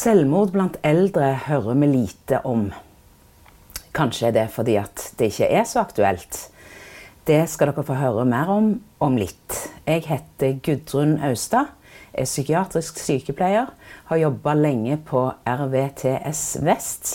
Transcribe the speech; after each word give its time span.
Selvmord 0.00 0.54
blant 0.54 0.78
eldre 0.86 1.26
hører 1.44 1.74
vi 1.76 1.86
lite 1.90 2.38
om. 2.48 2.70
Kanskje 3.92 4.30
er 4.30 4.32
det 4.32 4.44
fordi 4.54 4.78
at 4.80 5.02
det 5.18 5.26
ikke 5.28 5.48
er 5.58 5.64
så 5.68 5.82
aktuelt. 5.82 6.36
Det 7.28 7.42
skal 7.52 7.68
dere 7.68 7.82
få 7.84 7.98
høre 7.98 8.22
mer 8.24 8.48
om 8.48 8.70
om 9.04 9.18
litt. 9.20 9.56
Jeg 9.84 10.06
heter 10.06 10.54
Gudrun 10.64 11.18
Austad, 11.26 11.74
er 12.14 12.24
psykiatrisk 12.24 12.96
sykepleier, 12.96 13.74
har 14.08 14.22
jobba 14.22 14.54
lenge 14.56 14.96
på 15.04 15.26
RVTS 15.44 16.44
Vest 16.64 17.10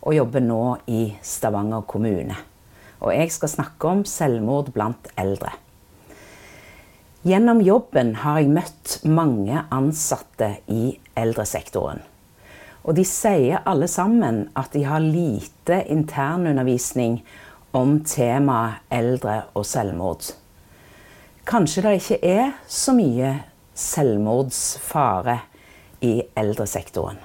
og 0.00 0.16
jobber 0.16 0.42
nå 0.42 0.62
i 0.90 1.04
Stavanger 1.22 1.84
kommune. 1.86 2.38
Og 2.98 3.12
jeg 3.14 3.30
skal 3.36 3.52
snakke 3.52 3.92
om 3.92 4.02
selvmord 4.08 4.72
blant 4.74 5.06
eldre. 5.14 5.52
Gjennom 7.22 7.62
jobben 7.62 8.16
har 8.24 8.42
jeg 8.42 8.50
møtt 8.58 8.96
mange 9.06 9.62
ansatte 9.70 10.56
i 10.66 10.96
eldresektoren. 11.14 12.02
Og 12.84 12.96
de 12.98 13.04
sier 13.08 13.64
alle 13.64 13.88
sammen 13.88 14.44
at 14.56 14.74
de 14.76 14.84
har 14.84 15.00
lite 15.00 15.80
internundervisning 15.88 17.22
om 17.74 17.98
temaet 18.06 18.84
eldre 18.92 19.40
og 19.56 19.64
selvmord. 19.66 20.34
Kanskje 21.48 21.84
det 21.84 21.94
ikke 21.98 22.18
er 22.24 22.52
så 22.68 22.94
mye 22.96 23.32
selvmordsfare 23.74 25.38
i 26.04 26.18
eldresektoren. 26.36 27.18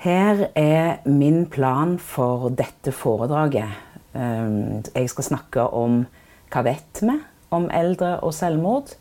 Her 0.00 0.46
er 0.56 1.02
min 1.04 1.44
plan 1.50 1.98
for 2.00 2.48
dette 2.56 2.94
foredraget. 2.96 3.68
Ehm, 4.16 4.80
jeg 4.94 5.10
skal 5.12 5.26
snakke 5.26 5.66
om 5.76 6.06
hva 6.50 6.62
vet 6.64 7.02
vi 7.02 7.18
om 7.52 7.68
eldre 7.68 8.16
og 8.24 8.32
selvmord. 8.34 8.94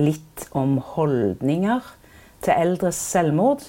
Litt 0.00 0.48
om 0.56 0.80
holdninger 0.96 1.86
til 2.44 2.54
eldres 2.56 2.98
selvmord. 2.98 3.64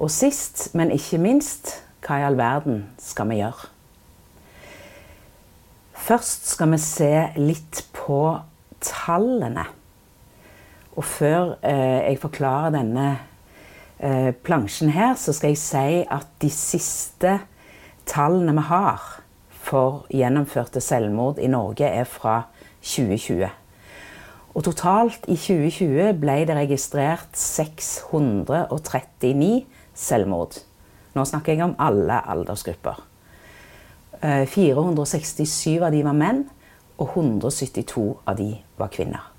Og 0.00 0.10
sist, 0.10 0.70
men 0.74 0.92
ikke 0.94 1.20
minst, 1.20 1.74
hva 2.04 2.20
i 2.20 2.24
all 2.24 2.38
verden 2.40 2.86
skal 2.98 3.28
vi 3.30 3.40
gjøre? 3.42 3.68
Først 6.00 6.48
skal 6.54 6.72
vi 6.72 6.78
se 6.80 7.12
litt 7.36 7.84
på 7.94 8.22
tallene. 8.80 9.66
Og 10.96 11.04
før 11.04 11.54
eh, 11.62 12.08
jeg 12.08 12.18
forklarer 12.22 12.74
denne 12.74 13.06
eh, 14.00 14.32
plansjen 14.34 14.90
her, 14.94 15.14
så 15.20 15.34
skal 15.36 15.52
jeg 15.52 15.60
si 15.60 16.00
at 16.02 16.32
de 16.42 16.50
siste 16.50 17.36
tallene 18.08 18.56
vi 18.56 18.64
har 18.72 19.04
for 19.60 20.06
gjennomførte 20.10 20.80
selvmord 20.82 21.38
i 21.38 21.50
Norge, 21.52 21.86
er 21.86 22.08
fra 22.08 22.42
2020. 22.80 23.50
Og 24.60 24.64
totalt 24.66 25.22
i 25.24 25.38
2020 25.40 26.18
ble 26.20 26.34
det 26.44 26.52
registrert 26.52 27.32
639 27.32 29.64
selvmord. 29.96 30.60
Nå 31.16 31.24
snakker 31.24 31.54
jeg 31.54 31.64
om 31.64 31.72
alle 31.80 32.20
aldersgrupper. 32.28 33.00
467 34.20 35.78
eh, 35.78 35.80
av 35.80 35.88
de 35.94 36.02
var 36.04 36.12
menn, 36.12 36.44
og 37.00 37.08
172 37.14 38.20
av 38.28 38.36
de 38.36 38.60
var 38.76 38.92
kvinner. 38.92 39.32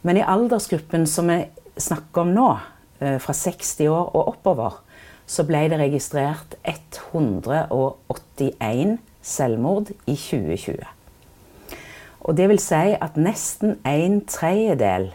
Men 0.00 0.16
i 0.16 0.24
aldersgruppen 0.24 1.04
som 1.04 1.28
vi 1.28 1.44
snakker 1.76 2.24
om 2.24 2.32
nå, 2.32 2.56
eh, 3.04 3.20
fra 3.20 3.36
60 3.36 3.84
år 3.92 4.16
og 4.16 4.32
oppover, 4.32 4.80
så 5.28 5.44
ble 5.44 5.68
det 5.68 5.76
registrert 5.84 6.56
181 6.64 8.96
selvmord 9.20 9.92
i 10.06 10.16
2020. 10.16 11.01
Og 12.22 12.36
det 12.38 12.48
vil 12.50 12.60
si 12.62 12.94
at 12.94 13.18
nesten 13.18 13.78
en 13.88 14.20
tredjedel 14.30 15.10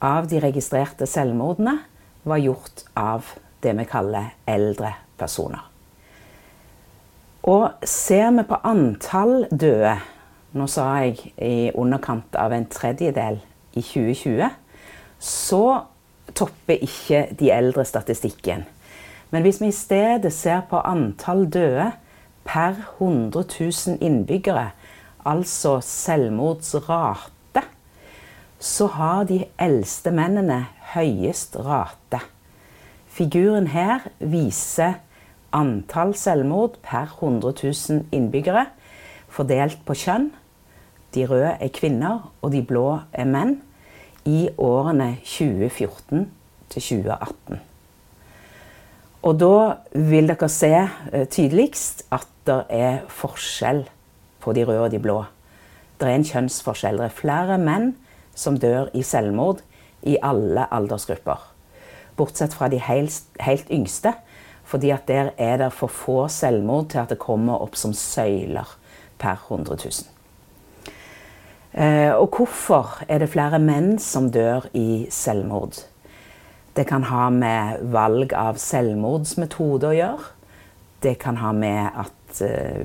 av 0.00 0.30
de 0.30 0.40
registrerte 0.40 1.08
selvmordene 1.08 1.76
var 2.24 2.40
gjort 2.40 2.84
av 2.96 3.28
det 3.60 3.74
vi 3.76 3.84
kaller 3.88 4.32
eldre 4.48 4.94
personer. 5.20 5.60
Og 7.48 7.84
ser 7.84 8.30
vi 8.36 8.46
på 8.48 8.60
antall 8.68 9.46
døde 9.50 9.98
Nå 10.50 10.64
sa 10.66 10.88
jeg 10.98 11.28
i 11.38 11.70
underkant 11.78 12.34
av 12.34 12.50
en 12.50 12.64
tredjedel 12.66 13.36
i 13.78 13.82
2020. 13.86 14.48
Så 15.22 15.62
topper 16.34 16.82
ikke 16.82 17.20
de 17.38 17.52
eldre 17.54 17.84
statistikken. 17.86 18.64
Men 19.30 19.46
hvis 19.46 19.60
vi 19.62 19.68
i 19.70 19.76
stedet 19.76 20.32
ser 20.34 20.64
på 20.66 20.80
antall 20.82 21.44
døde 21.46 21.92
per 22.42 22.80
100 22.98 23.44
000 23.60 24.02
innbyggere, 24.02 24.72
altså 25.26 25.78
selvmordsrate, 25.84 27.62
så 28.60 28.86
har 28.96 29.24
de 29.28 29.44
eldste 29.60 30.12
mennene 30.12 30.66
høyest 30.94 31.56
rate. 31.56 32.20
Figuren 33.10 33.70
her 33.72 34.06
viser 34.18 35.00
antall 35.56 36.12
selvmord 36.14 36.76
per 36.84 37.16
100 37.18 37.54
000 37.62 38.04
innbyggere 38.14 38.66
fordelt 39.30 39.80
på 39.86 39.96
kjønn. 39.98 40.30
De 41.14 41.26
røde 41.26 41.56
er 41.58 41.72
kvinner, 41.74 42.30
og 42.42 42.52
de 42.54 42.62
blå 42.62 43.00
er 43.12 43.26
menn. 43.26 43.58
I 44.28 44.50
årene 44.60 45.14
2014 45.24 46.26
til 46.70 46.82
2018. 46.82 47.60
Og 49.26 49.38
da 49.40 49.54
vil 49.96 50.28
dere 50.28 50.48
se 50.52 50.70
eh, 50.76 51.24
tydeligst 51.28 52.04
at 52.12 52.28
det 52.48 52.60
er 52.72 53.00
forskjell 53.12 53.82
på 54.40 54.54
de 54.56 54.64
røde 54.64 54.86
og 54.86 54.90
de 54.92 55.00
blå. 55.02 55.22
Det 56.00 56.08
er 56.08 56.16
en 56.16 56.26
kjønnsforskjell. 56.26 57.00
Det 57.00 57.10
er 57.10 57.16
flere 57.20 57.58
menn 57.60 57.92
som 58.34 58.56
dør 58.60 58.88
i 58.96 59.02
selvmord 59.04 59.60
i 60.06 60.16
alle 60.24 60.64
aldersgrupper. 60.72 61.42
Bortsett 62.16 62.54
fra 62.56 62.68
de 62.72 62.80
helt, 62.80 63.22
helt 63.40 63.68
yngste, 63.72 64.14
fordi 64.64 64.92
at 64.94 65.08
der 65.08 65.32
er 65.38 65.58
det 65.60 65.72
for 65.76 65.92
få 65.92 66.28
selvmord 66.32 66.90
til 66.92 67.02
at 67.02 67.12
det 67.12 67.20
kommer 67.20 67.60
opp 67.60 67.76
som 67.76 67.92
søyler 67.96 68.68
per 69.20 69.36
100 69.48 69.76
000. 69.84 70.08
Eh, 71.72 72.12
og 72.14 72.34
hvorfor 72.34 73.04
er 73.08 73.22
det 73.22 73.30
flere 73.30 73.60
menn 73.62 73.98
som 74.02 74.30
dør 74.32 74.66
i 74.74 75.06
selvmord? 75.10 75.84
Det 76.76 76.86
kan 76.86 77.04
ha 77.10 77.28
med 77.34 77.82
valg 77.92 78.32
av 78.34 78.58
selvmordsmetode 78.62 79.90
å 79.90 79.96
gjøre. 79.96 80.30
Det 81.02 81.16
kan 81.22 81.38
ha 81.40 81.52
med 81.56 81.90
at 81.98 82.14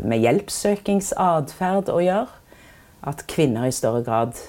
med 0.03 0.23
hjelpsøkingsatferd 0.23 1.91
å 1.93 1.99
gjøre. 2.01 2.31
At 3.05 3.27
kvinner 3.29 3.67
i 3.69 3.75
større 3.75 4.01
grad 4.05 4.39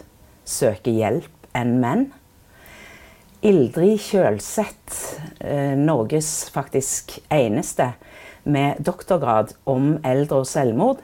søker 0.49 0.95
hjelp 0.97 1.51
enn 1.57 1.77
menn. 1.83 2.07
Ildrid 3.47 4.01
Kjølseth, 4.01 5.21
eh, 5.41 5.77
Norges 5.77 6.49
faktisk 6.51 7.19
eneste 7.31 7.93
med 8.45 8.81
doktorgrad 8.81 9.53
om 9.67 9.99
eldre 10.03 10.41
og 10.43 10.49
selvmord, 10.49 11.03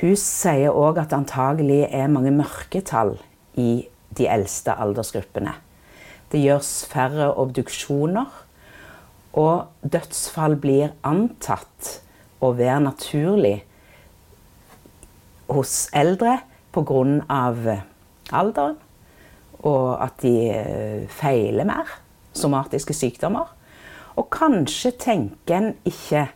hun 0.00 0.16
sier 0.16 0.72
òg 0.72 0.98
at 1.02 1.10
det 1.10 1.18
antagelig 1.18 1.82
er 1.92 2.08
mange 2.08 2.32
mørketall 2.32 3.18
i 3.60 3.86
de 4.16 4.26
eldste 4.26 4.72
aldersgruppene. 4.72 5.52
Det 6.32 6.40
gjøres 6.40 6.86
færre 6.88 7.28
obduksjoner, 7.42 8.30
og 9.36 9.68
dødsfall 9.84 10.56
blir 10.58 10.94
antatt 11.06 12.00
å 12.40 12.52
være 12.56 12.80
naturlig 12.84 13.56
hos 15.50 15.88
eldre 15.96 16.38
pga. 16.72 17.80
alderen. 18.30 18.76
Og 19.60 20.02
at 20.02 20.22
de 20.22 20.34
eh, 20.50 21.08
feiler 21.08 21.64
mer. 21.64 21.88
Somatiske 22.32 22.94
sykdommer. 22.94 23.50
Og 24.16 24.30
kanskje 24.30 24.90
tenker 24.90 25.56
en 25.56 25.74
ikke 25.84 26.28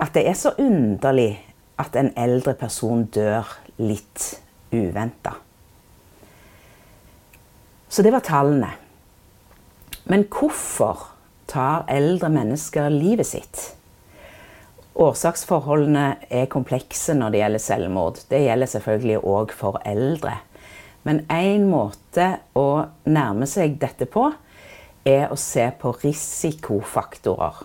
at 0.00 0.14
det 0.14 0.28
er 0.28 0.34
så 0.34 0.54
underlig 0.58 1.38
at 1.78 1.96
en 1.96 2.12
eldre 2.16 2.54
person 2.54 3.04
dør 3.04 3.48
litt 3.78 4.40
uventa. 4.72 5.34
Så 7.88 8.02
det 8.02 8.12
var 8.12 8.24
tallene. 8.26 8.72
Men 10.04 10.26
hvorfor 10.28 11.10
tar 11.46 11.86
eldre 11.88 12.28
mennesker 12.28 12.88
livet 12.90 13.26
sitt? 13.26 13.74
Årsaksforholdene 14.94 16.04
er 16.30 16.50
komplekse 16.50 17.16
når 17.18 17.32
det 17.34 17.40
gjelder 17.40 17.62
selvmord. 17.62 18.18
Det 18.30 18.44
gjelder 18.44 18.70
selvfølgelig 18.70 19.16
òg 19.26 19.54
for 19.54 19.80
eldre. 19.82 20.36
Men 21.02 21.24
én 21.32 21.66
måte 21.66 22.28
å 22.54 22.86
nærme 23.04 23.48
seg 23.50 23.74
dette 23.82 24.06
på, 24.06 24.28
er 25.04 25.32
å 25.34 25.36
se 25.36 25.66
på 25.80 25.92
risikofaktorer. 25.98 27.64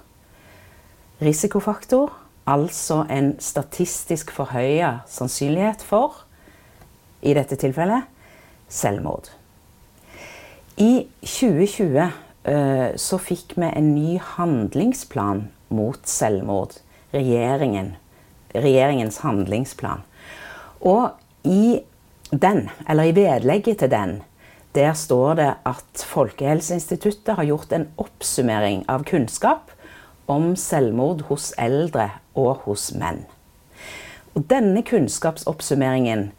Risikofaktor, 1.21 2.09
altså 2.49 3.03
en 3.11 3.35
statistisk 3.43 4.33
forhøya 4.33 5.03
sannsynlighet 5.07 5.85
for, 5.85 6.25
i 7.21 7.35
dette 7.37 7.59
tilfellet, 7.59 8.09
selvmord. 8.71 9.29
I 10.79 11.05
2020 11.21 12.01
eh, 12.01 12.89
så 12.97 13.21
fikk 13.21 13.57
vi 13.59 13.69
en 13.69 13.89
ny 13.93 14.19
handlingsplan 14.33 15.49
mot 15.75 15.99
selvmord 16.07 16.79
regjeringen, 17.13 17.95
regjeringens 18.53 19.21
handlingsplan. 19.23 20.03
Og 20.81 21.11
i 21.43 21.81
den, 22.31 22.67
eller 22.89 23.09
i 23.09 23.15
vedlegget 23.15 23.77
til 23.83 23.91
den, 23.91 24.21
Der 24.75 24.93
står 24.93 25.33
det 25.33 25.53
at 25.65 26.03
Folkehelseinstituttet 26.05 27.35
har 27.35 27.43
gjort 27.43 27.71
en 27.73 27.87
oppsummering 27.97 28.83
av 28.87 29.01
kunnskap 29.03 29.71
om 30.29 30.51
selvmord 30.55 31.23
hos 31.25 31.47
eldre 31.57 32.11
og 32.37 32.67
hos 32.67 32.91
menn. 32.93 33.23
Og 34.37 34.45
denne 34.45 34.83
kunnskapsoppsummeringen, 34.85 36.31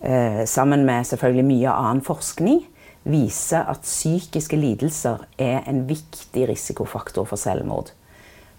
eh, 0.00 0.44
sammen 0.44 0.84
med 0.84 1.06
selvfølgelig 1.08 1.44
mye 1.44 1.70
annen 1.70 2.04
forskning, 2.04 2.66
viser 3.04 3.64
at 3.64 3.80
psykiske 3.80 4.56
lidelser 4.56 5.24
er 5.38 5.62
en 5.66 5.88
viktig 5.88 6.48
risikofaktor 6.48 7.24
for 7.24 7.36
selvmord. 7.36 7.92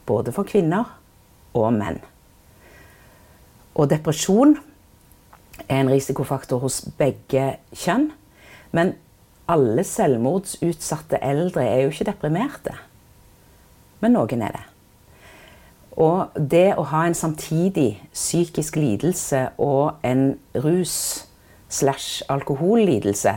Både 0.06 0.31
for 0.31 0.44
kvinner 0.44 0.83
og 1.56 1.72
menn. 1.74 2.02
Og 3.75 3.90
depresjon 3.92 4.56
er 5.66 5.81
en 5.81 5.92
risikofaktor 5.92 6.62
hos 6.63 6.84
begge 7.00 7.56
kjønn. 7.75 8.10
Men 8.75 8.94
alle 9.52 9.84
selvmordsutsatte 9.88 11.19
eldre 11.24 11.66
er 11.66 11.84
jo 11.84 11.94
ikke 11.94 12.10
deprimerte. 12.12 12.75
Men 14.04 14.16
noen 14.18 14.44
er 14.44 14.56
det. 14.56 14.66
Og 15.96 16.36
det 16.36 16.74
å 16.75 16.84
ha 16.92 17.06
en 17.07 17.16
samtidig 17.16 18.02
psykisk 18.13 18.75
lidelse 18.75 19.48
og 19.57 20.04
en 20.04 20.36
rus- 20.60 21.25
slash 21.69 22.22
alkohollidelse 22.30 23.31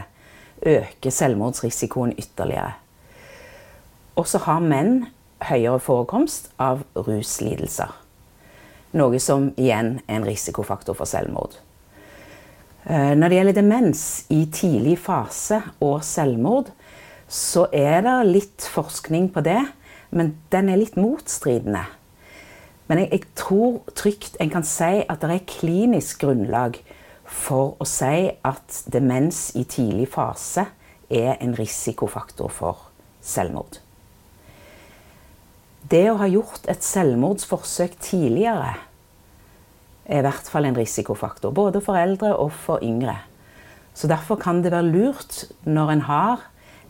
øker 0.66 1.10
selvmordsrisikoen 1.10 2.12
ytterligere. 2.18 2.72
Og 4.16 4.26
så 4.28 4.38
har 4.38 4.60
menn 4.60 5.06
høyere 5.48 5.80
forekomst 5.80 6.50
av 6.58 6.82
ruslidelser. 6.94 7.94
Noe 8.96 9.20
som 9.20 9.50
igjen 9.60 9.98
er 10.06 10.20
en 10.20 10.26
risikofaktor 10.26 10.96
for 10.96 11.08
selvmord. 11.08 11.58
Eh, 12.88 13.12
når 13.18 13.28
det 13.28 13.38
gjelder 13.38 13.58
demens 13.58 14.02
i 14.32 14.46
tidlig 14.52 14.96
fase 15.04 15.60
og 15.84 16.00
selvmord, 16.06 16.70
så 17.28 17.66
er 17.74 18.00
det 18.06 18.16
litt 18.30 18.68
forskning 18.72 19.28
på 19.34 19.44
det, 19.44 19.60
men 20.08 20.38
den 20.52 20.70
er 20.72 20.80
litt 20.80 20.96
motstridende. 20.96 21.84
Men 22.88 23.02
jeg, 23.02 23.10
jeg 23.12 23.26
tror 23.36 23.82
trygt 23.92 24.38
en 24.40 24.52
kan 24.54 24.64
si 24.64 25.02
at 25.04 25.20
det 25.20 25.34
er 25.34 25.50
klinisk 25.50 26.24
grunnlag 26.24 26.80
for 27.28 27.76
å 27.76 27.84
si 27.84 28.30
at 28.32 28.80
demens 28.88 29.50
i 29.60 29.66
tidlig 29.68 30.08
fase 30.14 30.64
er 31.12 31.36
en 31.44 31.52
risikofaktor 31.56 32.48
for 32.48 32.88
selvmord. 33.20 33.82
Det 35.86 36.08
å 36.10 36.18
ha 36.18 36.26
gjort 36.26 36.66
et 36.68 36.84
selvmordsforsøk 36.84 37.94
tidligere 38.02 38.74
er 40.08 40.20
i 40.20 40.24
hvert 40.24 40.48
fall 40.50 40.66
en 40.68 40.76
risikofaktor. 40.76 41.52
Både 41.54 41.80
for 41.84 42.00
eldre 42.00 42.34
og 42.36 42.52
for 42.52 42.82
yngre. 42.82 43.20
Så 43.94 44.08
derfor 44.10 44.38
kan 44.40 44.62
det 44.62 44.72
være 44.72 44.90
lurt 44.90 45.44
når 45.66 45.92
en 45.92 46.04
har 46.08 46.44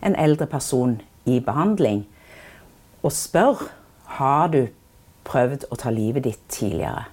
en 0.05 0.15
eldre 0.15 0.47
person 0.47 0.99
i 1.29 1.39
behandling, 1.43 2.05
å 3.03 3.11
spørre 3.13 3.69
har 4.19 4.49
du 4.51 4.61
prøvd 5.27 5.67
å 5.69 5.77
ta 5.79 5.91
livet 5.93 6.25
ditt 6.25 6.41
tidligere. 6.51 7.05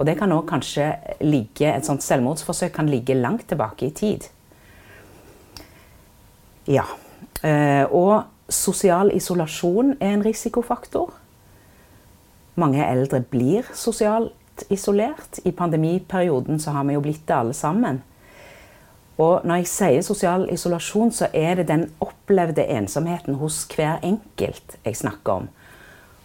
Og 0.00 0.06
det 0.08 0.16
kan 0.16 0.32
også 0.32 0.48
kanskje 0.48 0.86
ligge, 1.20 1.68
Et 1.68 1.84
sånt 1.84 2.02
selvmordsforsøk 2.02 2.72
kan 2.72 2.88
ligge 2.88 3.14
langt 3.14 3.48
tilbake 3.48 3.86
i 3.86 3.90
tid. 3.90 4.28
Ja. 6.66 6.84
Eh, 7.42 7.84
og 7.84 8.24
sosial 8.50 9.12
isolasjon 9.14 9.96
er 10.00 10.14
en 10.14 10.24
risikofaktor. 10.24 11.14
Mange 12.60 12.84
eldre 12.84 13.22
blir 13.22 13.68
sosialt 13.74 14.66
isolert. 14.70 15.40
I 15.44 15.52
pandemiperioden 15.56 16.60
så 16.60 16.74
har 16.74 16.84
vi 16.84 16.96
jo 16.96 17.04
blitt 17.04 17.26
det 17.28 17.36
alle 17.36 17.56
sammen. 17.56 18.02
Og 19.20 19.44
når 19.44 19.60
jeg 19.60 19.68
sier 19.68 20.04
sosial 20.04 20.46
isolasjon, 20.52 21.12
så 21.12 21.28
er 21.36 21.60
det 21.60 21.68
den 21.68 21.86
opplevde 22.00 22.64
ensomheten 22.72 23.36
hos 23.40 23.66
hver 23.74 24.00
enkelt 24.02 24.78
jeg 24.84 24.96
snakker 24.96 25.42
om. 25.42 25.48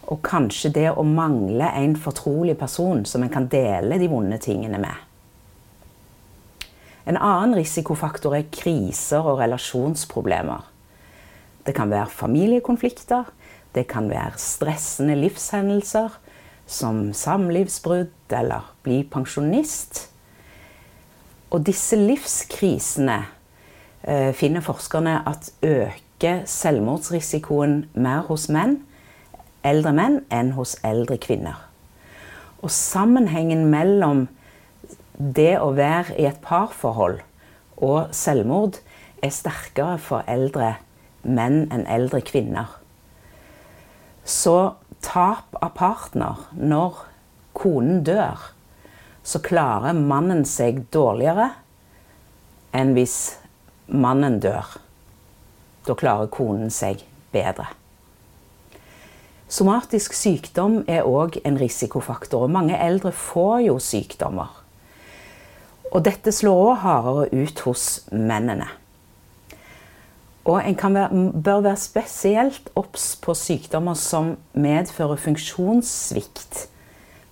Og 0.06 0.22
kanskje 0.24 0.70
det 0.72 0.86
å 0.92 1.04
mangle 1.04 1.68
en 1.76 1.96
fortrolig 2.00 2.56
person 2.58 3.04
som 3.04 3.24
en 3.24 3.32
kan 3.32 3.50
dele 3.52 3.98
de 4.00 4.08
vonde 4.08 4.38
tingene 4.40 4.80
med. 4.80 5.04
En 7.06 7.18
annen 7.20 7.54
risikofaktor 7.58 8.34
er 8.34 8.48
kriser 8.50 9.22
og 9.22 9.42
relasjonsproblemer. 9.42 10.64
Det 11.66 11.74
kan 11.74 11.90
være 11.90 12.10
familiekonflikter, 12.10 13.24
det 13.74 13.86
kan 13.90 14.10
være 14.10 14.38
stressende 14.38 15.16
livshendelser, 15.18 16.14
som 16.66 17.12
samlivsbrudd 17.14 18.34
eller 18.34 18.74
bli 18.82 19.02
pensjonist. 19.10 20.06
Og 21.50 21.66
disse 21.66 21.96
livskrisene 21.98 23.20
eh, 24.02 24.32
finner 24.34 24.64
forskerne 24.66 25.20
at 25.28 25.50
øker 25.62 26.42
selvmordsrisikoen 26.46 27.84
mer 27.94 28.26
hos 28.30 28.48
menn 28.50 28.80
eldre 29.66 29.92
menn 29.94 30.20
enn 30.32 30.52
hos 30.56 30.76
eldre 30.86 31.18
kvinner. 31.22 31.58
Og 32.62 32.72
sammenhengen 32.72 33.66
mellom 33.70 34.26
det 35.16 35.56
å 35.60 35.72
være 35.76 36.16
i 36.20 36.26
et 36.28 36.40
parforhold 36.44 37.20
og 37.76 38.14
selvmord 38.16 38.80
er 39.24 39.32
sterkere 39.32 39.96
for 40.02 40.26
eldre 40.30 40.76
menn 41.22 41.66
enn 41.72 41.86
eldre 41.86 42.20
kvinner. 42.26 42.68
Så 44.26 44.74
tap 45.04 45.54
av 45.62 45.72
partner 45.78 46.46
når 46.56 47.00
konen 47.56 48.02
dør, 48.06 48.50
så 49.26 49.40
klarer 49.42 49.96
mannen 49.96 50.44
seg 50.46 50.84
dårligere 50.94 51.50
enn 52.76 52.92
hvis 52.96 53.16
mannen 53.86 54.38
dør. 54.42 54.76
Da 55.86 55.94
klarer 55.98 56.30
konen 56.32 56.70
seg 56.74 57.02
bedre. 57.34 57.68
Somatisk 59.46 60.14
sykdom 60.18 60.80
er 60.90 61.06
òg 61.06 61.38
en 61.46 61.58
risikofaktor. 61.58 62.48
og 62.48 62.50
Mange 62.50 62.78
eldre 62.82 63.12
får 63.14 63.60
jo 63.68 63.76
sykdommer. 63.78 64.50
Og 65.92 66.02
dette 66.04 66.32
slår 66.34 66.62
òg 66.64 66.80
hardere 66.82 67.28
ut 67.30 67.62
hos 67.62 67.86
mennene. 68.10 68.66
Og 70.46 70.62
en 70.62 70.94
være, 70.94 71.32
bør 71.42 71.60
være 71.60 71.76
spesielt 71.76 72.68
obs 72.78 73.16
på 73.22 73.34
sykdommer 73.34 73.94
som 73.98 74.36
medfører 74.54 75.18
funksjonssvikt. 75.18 76.68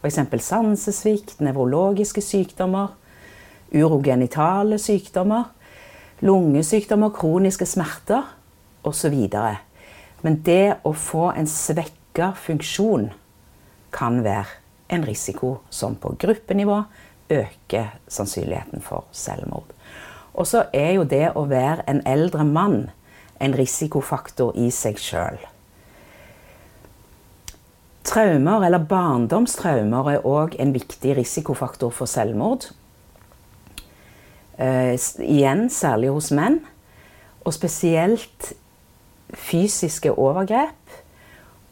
F.eks. 0.03 0.19
sansesvikt, 0.43 1.41
nevrologiske 1.41 2.21
sykdommer, 2.21 2.97
urogenitale 3.75 4.79
sykdommer, 4.79 5.45
lungesykdommer, 6.21 7.15
kroniske 7.15 7.67
smerter 7.67 8.27
osv. 8.83 9.15
Men 10.23 10.41
det 10.43 10.81
å 10.83 10.93
få 10.93 11.31
en 11.37 11.47
svekka 11.47 12.33
funksjon 12.35 13.13
kan 13.95 14.25
være 14.27 14.59
en 14.91 15.07
risiko 15.07 15.61
som 15.71 15.95
på 15.95 16.17
gruppenivå 16.19 16.83
øker 17.31 17.95
sannsynligheten 18.09 18.83
for 18.83 19.07
selvmord. 19.13 19.71
Og 20.35 20.51
så 20.51 20.67
er 20.75 20.97
jo 20.99 21.07
det 21.07 21.29
å 21.39 21.47
være 21.47 21.87
en 21.89 22.03
eldre 22.11 22.45
mann 22.45 22.89
en 23.43 23.57
risikofaktor 23.57 24.55
i 24.61 24.71
seg 24.75 25.01
sjøl. 25.01 25.41
Traumer, 28.05 28.67
eller 28.67 28.85
barndomstraumer, 28.85 30.11
er 30.13 30.27
òg 30.29 30.59
en 30.61 30.75
viktig 30.75 31.17
risikofaktor 31.17 31.93
for 31.95 32.11
selvmord. 32.11 32.69
Uh, 34.59 34.95
igjen 35.25 35.67
særlig 35.73 36.13
hos 36.15 36.31
menn. 36.37 36.61
Og 37.45 37.57
spesielt 37.57 38.53
fysiske 39.35 40.13
overgrep 40.13 41.01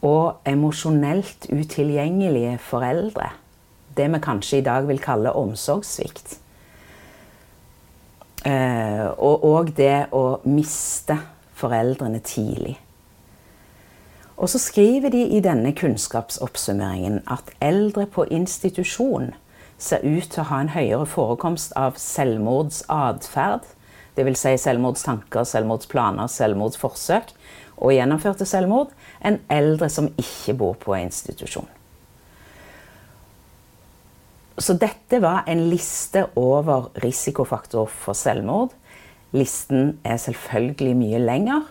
og 0.03 0.43
emosjonelt 0.45 1.47
utilgjengelige 1.53 2.57
foreldre. 2.61 3.31
Det 3.97 4.09
vi 4.11 4.19
kanskje 4.21 4.59
i 4.59 4.65
dag 4.65 4.87
vil 4.89 4.99
kalle 5.01 5.31
omsorgssvikt. 5.37 6.39
Eh, 8.43 9.05
og 9.23 9.45
òg 9.47 9.71
det 9.77 10.09
å 10.11 10.41
miste 10.43 11.15
foreldrene 11.63 12.19
tidlig. 12.23 12.77
Og 14.37 14.49
så 14.49 14.59
skriver 14.59 15.13
de 15.13 15.21
i 15.37 15.39
denne 15.43 15.71
kunnskapsoppsummeringen 15.77 17.21
at 17.31 17.53
eldre 17.63 18.05
på 18.09 18.25
institusjon 18.33 19.31
ser 19.77 20.03
ut 20.03 20.29
til 20.31 20.41
å 20.43 20.49
ha 20.49 20.61
en 20.63 20.73
høyere 20.73 21.05
forekomst 21.09 21.75
av 21.79 21.99
selvmordsatferd, 22.01 23.67
dvs. 24.17 24.41
Si 24.41 24.55
selvmordstanker, 24.65 25.45
selvmordsplaner, 25.47 26.31
selvmordsforsøk, 26.31 27.33
og 27.83 27.95
gjennomførte 27.95 28.45
selvmord, 28.47 28.91
enn 29.21 29.39
eldre 29.51 29.89
som 29.91 30.11
ikke 30.19 30.55
bor 30.59 30.77
på 30.79 30.95
institusjon. 30.99 31.69
Så 34.61 34.75
dette 34.77 35.17
var 35.23 35.47
en 35.49 35.65
liste 35.71 36.27
over 36.37 36.91
risikofaktorer 37.01 37.89
for 37.89 38.17
selvmord. 38.17 38.75
Listen 39.33 39.99
er 40.05 40.17
selvfølgelig 40.21 40.95
mye 40.97 41.19
lenger, 41.19 41.61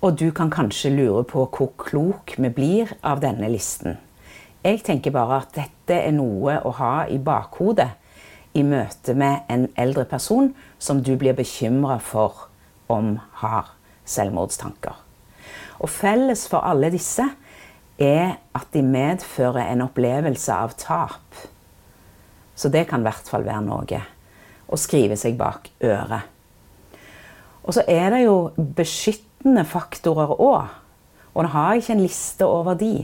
og 0.00 0.20
du 0.20 0.30
kan 0.32 0.50
kanskje 0.50 0.94
lure 0.94 1.24
på 1.28 1.42
hvor 1.52 1.72
klok 1.76 2.32
vi 2.38 2.48
blir 2.48 2.92
av 3.04 3.20
denne 3.20 3.50
listen. 3.52 3.98
Jeg 4.64 4.80
tenker 4.86 5.12
bare 5.12 5.42
at 5.42 5.52
dette 5.54 5.98
er 6.00 6.14
noe 6.16 6.54
å 6.64 6.72
ha 6.78 6.92
i 7.12 7.18
bakhodet 7.20 7.90
i 8.56 8.62
møte 8.64 9.12
med 9.14 9.44
en 9.52 9.66
eldre 9.76 10.06
person 10.08 10.48
som 10.78 11.02
du 11.04 11.12
blir 11.20 11.36
bekymra 11.36 11.98
for 12.00 12.48
om 12.88 13.18
har 13.42 13.74
selvmordstanker. 14.08 14.96
Og 15.84 15.92
felles 15.92 16.46
for 16.48 16.64
alle 16.64 16.88
disse 16.94 17.28
er 18.00 18.38
at 18.56 18.72
de 18.72 18.82
medfører 18.82 19.68
en 19.68 19.84
opplevelse 19.84 20.56
av 20.56 20.72
tap. 20.80 21.44
Så 22.56 22.72
det 22.72 22.86
kan 22.88 23.04
i 23.04 23.10
hvert 23.10 23.28
fall 23.28 23.44
være 23.46 23.66
noe 23.68 24.02
å 24.68 24.80
skrive 24.80 25.20
seg 25.20 25.36
bak 25.38 25.68
øret. 25.84 26.37
Og 27.68 27.76
så 27.76 27.84
er 27.84 28.08
det 28.14 28.22
jo 28.24 28.36
beskyttende 28.56 29.64
faktorer 29.68 30.32
òg. 30.40 30.70
Og 31.36 31.44
nå 31.44 31.50
har 31.52 31.74
jeg 31.74 31.82
ikke 31.84 31.96
en 31.98 32.06
liste 32.06 32.46
over 32.48 32.78
de. 32.80 32.94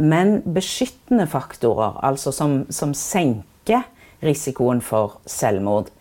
Men 0.00 0.40
beskyttende 0.56 1.26
faktorer, 1.30 2.00
altså 2.02 2.32
som, 2.32 2.64
som 2.72 2.94
senker 2.96 3.84
risikoen 4.24 4.80
for 4.82 5.20
selvmord, 5.28 5.92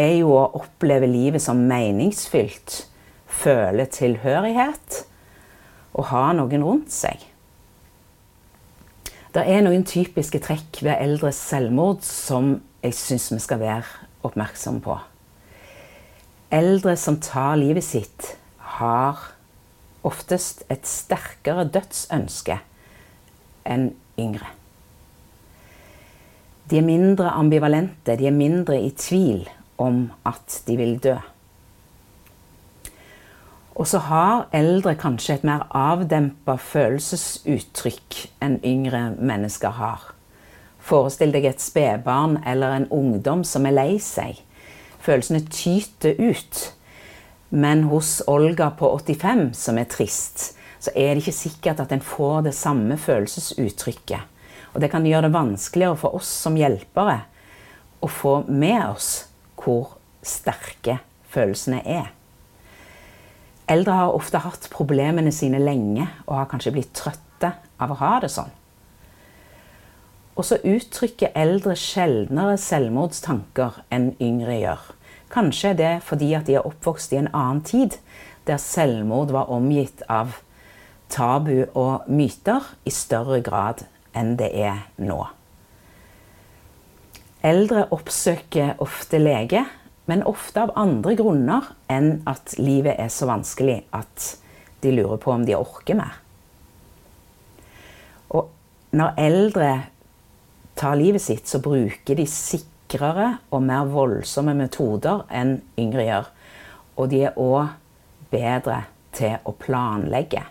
er 0.00 0.16
jo 0.22 0.32
å 0.32 0.48
oppleve 0.56 1.06
livet 1.06 1.44
som 1.44 1.60
meningsfylt, 1.68 2.86
føle 3.28 3.84
tilhørighet 3.92 5.02
og 5.92 6.08
ha 6.08 6.24
noen 6.36 6.64
rundt 6.64 6.92
seg. 6.92 7.20
Det 9.32 9.44
er 9.48 9.62
noen 9.64 9.84
typiske 9.88 10.40
trekk 10.44 10.82
ved 10.84 10.96
eldres 10.96 11.38
selvmord 11.40 12.02
som 12.04 12.56
jeg 12.82 12.96
syns 12.96 13.30
vi 13.32 13.40
skal 13.40 13.60
være 13.62 14.08
oppmerksomme 14.26 14.84
på. 14.84 14.98
Eldre 16.52 16.96
som 17.00 17.16
tar 17.16 17.56
livet 17.56 17.84
sitt, 17.84 18.34
har 18.76 19.16
oftest 20.04 20.66
et 20.72 20.84
sterkere 20.88 21.64
dødsønske 21.64 22.58
enn 23.64 23.92
yngre. 24.20 24.50
De 26.68 26.78
er 26.78 26.84
mindre 26.84 27.32
ambivalente, 27.32 28.16
de 28.16 28.28
er 28.28 28.36
mindre 28.36 28.76
i 28.80 28.90
tvil 28.96 29.46
om 29.80 30.10
at 30.28 30.60
de 30.66 30.76
vil 30.76 30.98
dø. 31.02 31.16
Og 33.72 33.88
så 33.88 34.02
har 34.04 34.46
eldre 34.52 34.92
kanskje 35.00 35.38
et 35.38 35.44
mer 35.48 35.64
avdempa 35.72 36.58
følelsesuttrykk 36.60 38.18
enn 38.44 38.60
yngre 38.60 39.06
mennesker 39.16 39.72
har. 39.80 40.10
Forestill 40.82 41.32
deg 41.32 41.48
et 41.48 41.64
spedbarn 41.64 42.42
eller 42.46 42.76
en 42.76 42.88
ungdom 42.92 43.44
som 43.48 43.66
er 43.66 43.78
lei 43.78 43.92
seg. 44.02 44.42
Følelsene 45.02 45.42
tyter 45.50 46.18
ut. 46.20 46.62
Men 47.50 47.84
hos 47.90 48.20
Olga 48.30 48.70
på 48.78 48.88
85, 48.96 49.50
som 49.58 49.78
er 49.78 49.90
trist, 49.90 50.52
så 50.82 50.92
er 50.94 51.12
det 51.12 51.24
ikke 51.24 51.36
sikkert 51.36 51.82
at 51.82 51.92
en 51.92 52.04
får 52.04 52.46
det 52.46 52.54
samme 52.56 52.96
følelsesuttrykket. 52.98 54.30
Og 54.72 54.80
det 54.80 54.88
kan 54.90 55.04
gjøre 55.06 55.28
det 55.28 55.34
vanskeligere 55.34 55.98
for 56.00 56.16
oss 56.16 56.30
som 56.46 56.56
hjelpere 56.56 57.18
å 58.02 58.08
få 58.08 58.38
med 58.48 58.80
oss 58.88 59.10
hvor 59.60 59.98
sterke 60.26 60.98
følelsene 61.30 61.82
er. 61.84 62.08
Eldre 63.70 63.94
har 63.94 64.16
ofte 64.16 64.40
hatt 64.42 64.66
problemene 64.72 65.32
sine 65.34 65.60
lenge 65.62 66.08
og 66.26 66.34
har 66.40 66.50
kanskje 66.50 66.74
blitt 66.74 66.94
trøtte 66.98 67.52
av 67.82 67.92
å 67.92 68.00
ha 68.00 68.16
det 68.24 68.32
sånn. 68.32 68.50
Og 70.36 70.46
så 70.48 70.58
uttrykker 70.64 71.34
eldre 71.36 71.74
sjeldnere 71.76 72.56
selvmordstanker 72.60 73.82
enn 73.92 74.12
yngre 74.22 74.56
gjør. 74.62 74.86
Kanskje 75.32 75.72
er 75.72 75.76
det 75.78 75.92
fordi 76.06 76.32
at 76.36 76.48
de 76.48 76.56
er 76.60 76.68
oppvokst 76.68 77.12
i 77.12 77.20
en 77.20 77.30
annen 77.32 77.62
tid, 77.64 77.98
der 78.48 78.60
selvmord 78.60 79.32
var 79.32 79.52
omgitt 79.52 80.02
av 80.10 80.40
tabu 81.12 81.66
og 81.78 82.08
myter 82.08 82.64
i 82.88 82.92
større 82.92 83.42
grad 83.44 83.84
enn 84.16 84.34
det 84.40 84.50
er 84.56 84.82
nå. 85.00 85.20
Eldre 87.42 87.88
oppsøker 87.90 88.76
ofte 88.82 89.18
lege, 89.18 89.64
men 90.06 90.24
ofte 90.26 90.62
av 90.62 90.74
andre 90.78 91.14
grunner 91.18 91.72
enn 91.90 92.20
at 92.28 92.54
livet 92.58 92.98
er 93.02 93.10
så 93.12 93.28
vanskelig 93.30 93.80
at 93.94 94.28
de 94.82 94.92
lurer 94.94 95.18
på 95.22 95.32
om 95.34 95.46
de 95.46 95.56
orker 95.58 95.98
mer. 95.98 96.18
Og 98.34 98.50
når 98.94 99.18
eldre 99.22 99.70
tar 100.78 100.96
livet 100.96 101.22
sitt, 101.22 101.48
så 101.48 101.60
bruker 101.62 102.18
de 102.18 102.26
sikrere 102.28 103.28
og 103.50 103.62
mer 103.66 103.88
voldsomme 103.90 104.54
metoder 104.58 105.24
enn 105.32 105.58
yngre 105.80 106.06
gjør. 106.08 106.32
Og 106.96 107.12
de 107.12 107.22
er 107.28 107.38
òg 107.40 107.74
bedre 108.32 108.82
til 109.16 109.36
å 109.44 109.54
planlegge. 109.56 110.44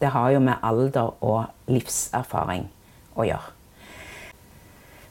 Det 0.00 0.10
har 0.14 0.32
jo 0.34 0.40
med 0.42 0.62
alder 0.62 1.14
og 1.24 1.70
livserfaring 1.70 2.66
å 3.14 3.26
gjøre. 3.26 3.52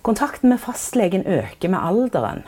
Kontakten 0.03 0.51
med 0.51 0.60
fastlegen 0.60 1.24
øker 1.24 1.72
med 1.72 1.79
alderen. 1.79 2.43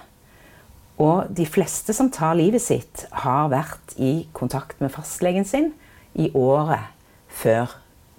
Og 0.99 1.27
de 1.35 1.45
fleste 1.47 1.95
som 1.95 2.09
tar 2.11 2.35
livet 2.35 2.63
sitt, 2.63 3.05
har 3.23 3.47
vært 3.51 3.95
i 3.95 4.27
kontakt 4.35 4.79
med 4.83 4.91
fastlegen 4.91 5.47
sin 5.47 5.71
i 6.19 6.29
året 6.35 6.91
før 7.31 7.71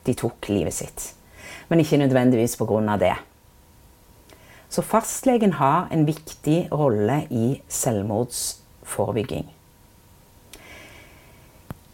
de 0.09 0.15
tok 0.17 0.49
livet 0.53 0.76
sitt. 0.76 1.11
Men 1.69 1.81
ikke 1.81 2.00
nødvendigvis 2.00 2.57
pga. 2.57 2.97
det. 2.97 3.17
Så 4.69 4.83
fastlegen 4.83 5.57
har 5.61 5.87
en 5.95 6.07
viktig 6.09 6.69
rolle 6.73 7.23
i 7.31 7.61
selvmordsforebygging. 7.69 9.47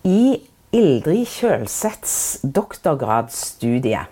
I 0.08 0.42
Ildrid 0.72 1.28
Kjølseths 1.28 2.40
doktorgradsstudie 2.42 4.06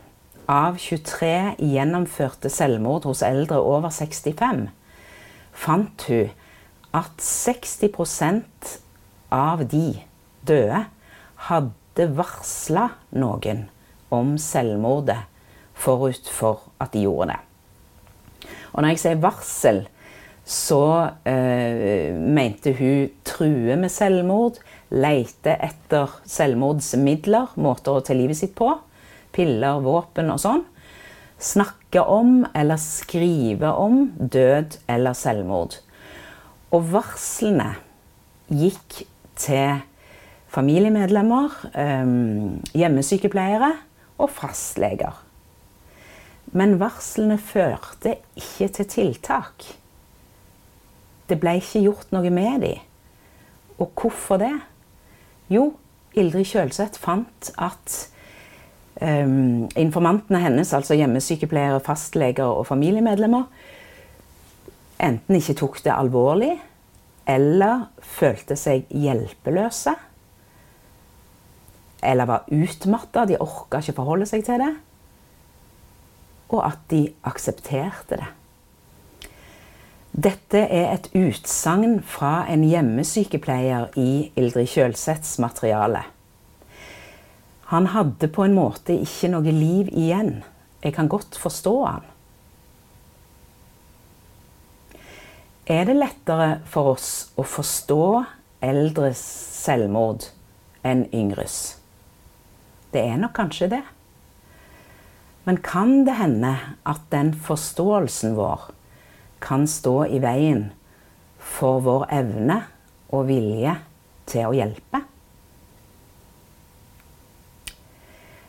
av 0.50 0.76
23 0.78 1.56
gjennomførte 1.62 2.50
selvmord 2.52 3.08
hos 3.08 3.24
eldre 3.26 3.58
over 3.64 3.90
65 3.94 4.68
fant 5.56 6.06
hun 6.08 6.30
at 6.96 7.22
60% 7.22 8.78
av 9.34 9.64
de 9.70 10.00
døde 10.46 10.84
hadde 11.48 12.08
varsla 12.18 12.88
noen 13.14 13.68
om 14.10 14.34
selvmordet 14.42 15.20
forut 15.78 16.28
for 16.34 16.66
at 16.82 16.92
de 16.94 17.06
gjorde 17.06 17.30
det. 17.32 17.38
Og 18.72 18.82
når 18.82 18.94
jeg 18.94 19.02
sier 19.02 19.22
varsel, 19.22 19.84
så 20.50 20.82
eh, 21.28 22.10
mente 22.14 22.72
hun 22.74 23.10
true 23.26 23.76
med 23.78 23.92
selvmord, 23.92 24.58
leite 24.90 25.54
etter 25.62 26.10
selvmordsmidler, 26.26 27.52
måter 27.62 27.98
å 27.98 28.02
ta 28.04 28.16
livet 28.16 28.40
sitt 28.40 28.56
på. 28.58 28.72
Piller, 29.34 29.78
våpen 29.84 30.32
og 30.32 30.40
sånn. 30.42 30.64
Snakke 31.40 32.02
om 32.02 32.42
eller 32.50 32.80
skrive 32.82 33.70
om 33.78 34.02
død 34.18 34.80
eller 34.90 35.16
selvmord. 35.16 35.78
Og 36.74 36.90
varslene 36.92 37.72
gikk 38.50 39.04
til 39.38 39.80
familiemedlemmer, 40.50 41.54
hjemmesykepleiere 42.76 43.72
og 44.20 44.30
fastleger. 44.34 45.29
Men 46.56 46.78
varslene 46.80 47.38
førte 47.38 48.16
ikke 48.38 48.68
til 48.74 48.88
tiltak. 48.90 49.66
Det 51.30 51.38
ble 51.38 51.58
ikke 51.60 51.84
gjort 51.84 52.14
noe 52.14 52.32
med 52.34 52.64
dem. 52.64 52.86
Og 53.80 53.92
hvorfor 53.96 54.40
det? 54.42 54.54
Jo, 55.50 55.70
Ildrid 56.18 56.48
Kjølseth 56.50 56.98
fant 57.00 57.52
at 57.58 57.94
um, 59.00 59.68
informantene 59.78 60.42
hennes, 60.42 60.72
altså 60.74 60.98
hjemmesykepleiere, 60.98 61.80
fastleger 61.86 62.50
og 62.50 62.66
familiemedlemmer, 62.68 63.46
enten 65.00 65.38
ikke 65.38 65.56
tok 65.62 65.80
det 65.86 65.94
alvorlig 65.94 66.52
eller 67.30 67.86
følte 68.02 68.56
seg 68.58 68.90
hjelpeløse. 68.90 69.94
Eller 72.02 72.28
var 72.28 72.48
utmatta, 72.50 73.26
de 73.28 73.38
orka 73.40 73.80
ikke 73.80 73.96
forholde 73.96 74.28
seg 74.28 74.44
til 74.46 74.60
det. 74.62 74.72
Og 76.50 76.62
at 76.66 76.82
de 76.90 77.06
aksepterte 77.26 78.20
det. 78.20 78.30
Dette 80.10 80.58
er 80.66 80.88
et 80.90 81.06
utsagn 81.14 82.00
fra 82.02 82.42
en 82.50 82.64
hjemmesykepleier 82.66 83.92
i 84.00 84.32
Ildrid 84.34 84.66
Kjølseths 84.72 85.38
materiale. 85.38 86.02
Han 87.70 87.86
hadde 87.94 88.26
på 88.34 88.42
en 88.42 88.56
måte 88.56 88.96
ikke 88.98 89.30
noe 89.30 89.54
liv 89.54 89.92
igjen. 89.94 90.40
Jeg 90.82 90.96
kan 90.96 91.08
godt 91.08 91.38
forstå 91.38 91.74
han. 91.84 92.08
Er 95.70 95.86
det 95.86 95.94
lettere 95.94 96.48
for 96.66 96.96
oss 96.96 97.10
å 97.38 97.44
forstå 97.46 98.02
eldres 98.66 99.22
selvmord 99.62 100.26
enn 100.82 101.04
yngres? 101.14 101.76
Det 102.90 103.04
er 103.06 103.20
nok 103.22 103.36
kanskje 103.38 103.70
det. 103.76 103.84
Men 105.44 105.56
kan 105.64 106.04
det 106.06 106.18
hende 106.18 106.52
at 106.86 107.00
den 107.12 107.32
forståelsen 107.34 108.36
vår 108.36 108.70
kan 109.40 109.66
stå 109.66 110.04
i 110.04 110.20
veien 110.20 110.68
for 111.38 111.80
vår 111.80 112.06
evne 112.12 112.60
og 113.08 113.26
vilje 113.30 113.74
til 114.28 114.50
å 114.50 114.54
hjelpe. 114.54 115.00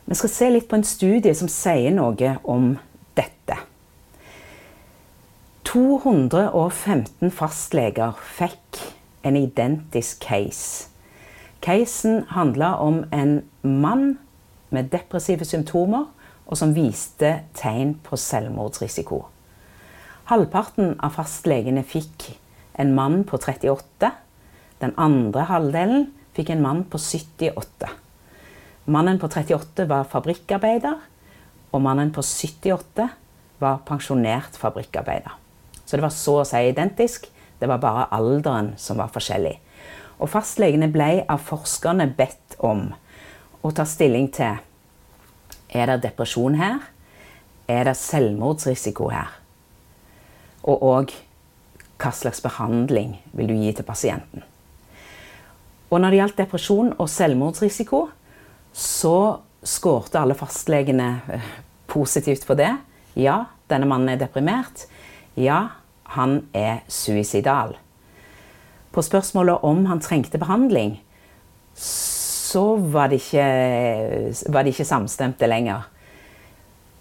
Vi 0.05 0.19
skal 0.19 0.33
se 0.35 0.51
litt 0.51 0.67
på 0.67 0.75
en 0.75 0.87
studie 0.87 1.33
som 1.37 1.47
sier 1.51 1.95
noe 1.95 2.35
om 2.43 2.73
dette. 3.15 3.57
215 5.71 7.31
fastleger 7.31 8.19
fikk 8.35 8.81
en 9.23 9.37
identisk 9.39 10.19
case 10.25 10.91
Casen 11.61 12.23
handla 12.27 12.75
om 12.75 13.03
en 13.11 13.41
mann 13.61 14.17
med 14.69 14.89
depressive 14.89 15.45
symptomer 15.45 16.05
og 16.47 16.57
som 16.59 16.73
viste 16.75 17.33
tegn 17.57 17.95
på 18.03 18.17
selvmordsrisiko. 18.19 19.21
Halvparten 20.31 20.95
av 21.03 21.15
fastlegene 21.17 21.83
fikk 21.83 22.29
en 22.79 22.93
mann 22.95 23.23
på 23.27 23.39
38. 23.41 24.11
Den 24.81 24.93
andre 24.99 25.45
halvdelen 25.49 26.07
fikk 26.35 26.53
en 26.53 26.63
mann 26.63 26.85
på 26.89 26.99
78. 27.01 27.89
Mannen 28.91 29.19
på 29.21 29.29
38 29.29 29.85
var 29.89 30.07
fabrikkarbeider, 30.09 30.97
og 31.71 31.83
mannen 31.83 32.13
på 32.15 32.23
78 32.25 33.09
var 33.61 33.83
pensjonert 33.87 34.57
fabrikkarbeider. 34.57 35.35
Så 35.85 35.97
det 35.97 36.05
var 36.05 36.15
så 36.15 36.39
å 36.41 36.47
si 36.47 36.63
identisk, 36.69 37.27
det 37.59 37.69
var 37.69 37.81
bare 37.83 38.07
alderen 38.15 38.73
som 38.81 38.97
var 38.97 39.11
forskjellig. 39.13 39.57
Og 40.21 40.29
fastlegene 40.31 40.89
ble 40.93 41.25
av 41.29 41.43
forskerne 41.45 42.07
bedt 42.17 42.57
om 42.63 42.87
å 43.61 43.71
ta 43.75 43.85
stilling 43.85 44.31
til 44.33 44.57
er 45.71 45.87
det 45.89 46.01
depresjon 46.05 46.55
her, 46.59 46.79
er 47.67 47.87
det 47.87 47.97
selvmordsrisiko 47.97 49.09
her, 49.13 49.29
og 50.63 50.83
òg 50.83 51.13
hva 52.01 52.11
slags 52.15 52.41
behandling 52.41 53.15
vil 53.37 53.51
du 53.51 53.55
gi 53.55 53.71
til 53.77 53.85
pasienten. 53.85 54.43
Og 55.91 55.99
når 55.99 56.13
det 56.13 56.19
gjaldt 56.21 56.39
depresjon 56.39 56.93
og 56.97 57.09
selvmordsrisiko, 57.11 58.05
så 58.73 59.17
skårte 59.61 60.21
alle 60.21 60.37
fastlegene 60.37 61.09
eh, 61.29 61.49
positivt 61.91 62.47
på 62.47 62.55
det. 62.57 62.71
Ja, 63.19 63.43
denne 63.69 63.89
mannen 63.89 64.13
er 64.13 64.21
deprimert. 64.21 64.87
Ja, 65.35 65.75
han 66.15 66.45
er 66.55 66.81
suicidal. 66.87 67.75
På 68.91 69.03
spørsmålet 69.03 69.63
om 69.67 69.85
han 69.87 70.01
trengte 70.03 70.39
behandling, 70.39 70.97
så 72.51 72.63
var 72.93 73.11
de 73.11 73.19
ikke, 73.19 73.45
var 74.51 74.65
de 74.65 74.73
ikke 74.73 74.87
samstemte 74.87 75.47
lenger. 75.47 75.87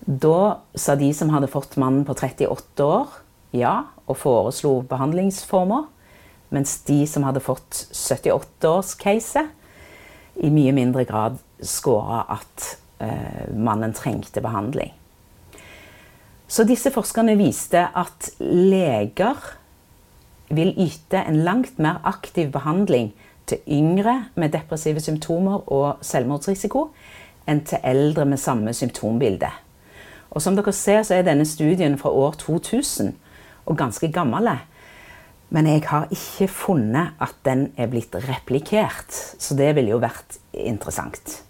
Da 0.00 0.61
sa 0.78 0.97
de 0.99 1.11
som 1.14 1.30
hadde 1.35 1.50
fått 1.50 1.76
mannen 1.80 2.04
på 2.07 2.14
38 2.16 2.87
år, 2.87 3.16
ja, 3.57 3.75
og 4.07 4.19
foreslo 4.19 4.80
behandlingsformer. 4.88 5.88
Mens 6.54 6.80
de 6.87 7.02
som 7.07 7.26
hadde 7.26 7.42
fått 7.42 7.85
78-års-case, 7.95 9.47
i 10.40 10.49
mye 10.50 10.73
mindre 10.73 11.04
grad 11.04 11.37
skåra 11.66 12.23
at 12.33 12.66
eh, 13.02 13.50
mannen 13.52 13.92
trengte 13.95 14.40
behandling. 14.42 14.95
Så 16.50 16.64
disse 16.66 16.90
forskerne 16.95 17.37
viste 17.38 17.83
at 17.95 18.30
leger 18.40 19.38
vil 20.50 20.73
yte 20.80 21.21
en 21.21 21.42
langt 21.47 21.78
mer 21.78 22.00
aktiv 22.09 22.50
behandling 22.54 23.12
til 23.50 23.64
yngre 23.69 24.16
med 24.38 24.54
depressive 24.54 25.02
symptomer 25.02 25.66
og 25.73 26.04
selvmordsrisiko 26.07 26.87
enn 27.50 27.64
til 27.66 27.83
eldre 27.87 28.26
med 28.28 28.40
samme 28.40 28.75
symptombilde. 28.76 29.50
Og 30.30 30.42
som 30.42 30.57
dere 30.57 30.73
ser, 30.76 31.02
så 31.02 31.19
er 31.19 31.26
denne 31.26 31.47
studien 31.49 31.97
fra 31.99 32.12
år 32.14 32.38
2000 32.38 33.14
og 33.66 33.78
ganske 33.78 34.11
gammel. 34.12 34.49
Men 35.50 35.66
jeg 35.66 35.83
har 35.90 36.11
ikke 36.14 36.47
funnet 36.49 37.16
at 37.21 37.35
den 37.47 37.73
er 37.76 37.90
blitt 37.90 38.14
replikert, 38.28 39.11
så 39.38 39.57
det 39.59 39.73
ville 39.75 39.90
jo 39.90 40.02
vært 40.02 40.38
interessant. 40.54 41.40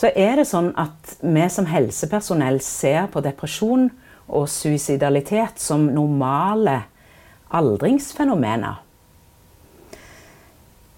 Så 0.00 0.10
er 0.16 0.40
det 0.40 0.48
sånn 0.48 0.72
at 0.80 1.18
vi 1.22 1.44
som 1.52 1.68
helsepersonell 1.70 2.58
ser 2.64 3.06
på 3.12 3.22
depresjon 3.24 3.90
og 4.24 4.48
suicidalitet 4.48 5.60
som 5.60 5.84
normale 5.92 6.80
aldringsfenomener. 7.54 8.80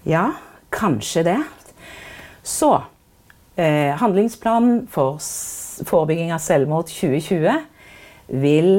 Ja, 0.07 0.31
kanskje 0.71 1.23
det. 1.23 1.39
Så 2.43 2.69
eh, 3.55 3.91
Handlingsplanen 3.99 4.85
for 4.87 5.17
forebygging 5.83 6.31
av 6.31 6.39
selvmord 6.39 6.87
2020 6.87 7.57
vil 8.39 8.69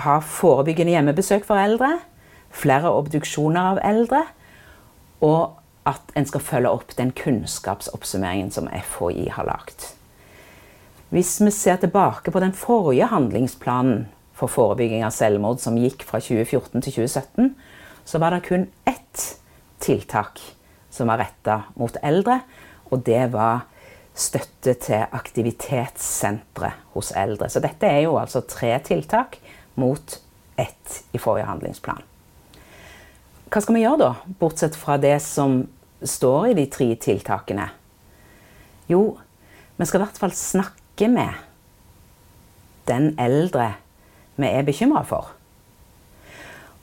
ha 0.00 0.14
forebyggende 0.24 0.94
hjemmebesøk 0.94 1.44
for 1.44 1.60
eldre, 1.60 1.98
flere 2.56 2.88
obduksjoner 2.88 3.74
av 3.74 3.82
eldre, 3.84 4.22
og 5.20 5.58
at 5.84 6.16
en 6.16 6.30
skal 6.30 6.44
følge 6.46 6.72
opp 6.72 6.96
den 6.96 7.12
kunnskapsoppsummeringen 7.12 8.48
som 8.54 8.70
FHI 8.72 9.28
har 9.36 9.44
lagt. 9.50 9.90
Hvis 11.12 11.34
vi 11.44 11.52
ser 11.52 11.76
tilbake 11.84 12.32
på 12.32 12.40
den 12.40 12.56
forrige 12.56 13.10
handlingsplanen 13.12 14.06
for 14.32 14.48
forebygging 14.48 15.04
av 15.04 15.12
selvmord, 15.12 15.60
som 15.60 15.76
gikk 15.76 16.08
fra 16.08 16.22
2014 16.22 16.80
til 16.80 16.92
2017, 17.04 17.54
så 18.08 18.24
var 18.24 18.32
det 18.32 18.46
kun 18.48 18.70
ett 18.88 19.41
tiltak 19.82 20.40
som 20.92 21.10
var 21.10 21.22
retta 21.22 21.62
mot 21.80 21.96
eldre, 22.04 22.40
og 22.92 23.04
det 23.06 23.24
var 23.32 23.66
støtte 24.14 24.74
til 24.76 25.06
aktivitetssentre 25.16 26.72
hos 26.94 27.12
eldre. 27.16 27.48
Så 27.48 27.62
dette 27.64 27.88
er 27.88 28.04
jo 28.04 28.18
altså 28.20 28.42
tre 28.44 28.74
tiltak 28.84 29.38
mot 29.80 30.18
ett 30.60 30.98
i 31.16 31.20
forrige 31.20 31.48
handlingsplan. 31.48 32.02
Hva 33.52 33.60
skal 33.60 33.76
vi 33.76 33.84
gjøre 33.84 34.00
da, 34.00 34.10
bortsett 34.40 34.76
fra 34.76 34.98
det 35.00 35.16
som 35.24 35.62
står 36.04 36.52
i 36.52 36.58
de 36.60 36.66
tre 36.72 36.92
tiltakene? 37.00 37.68
Jo, 38.88 39.16
vi 39.76 39.88
skal 39.88 40.00
i 40.00 40.04
hvert 40.04 40.20
fall 40.20 40.36
snakke 40.36 41.08
med 41.12 41.40
den 42.88 43.12
eldre 43.20 43.74
vi 44.40 44.48
er 44.48 44.64
bekymra 44.66 45.04
for. 45.08 45.32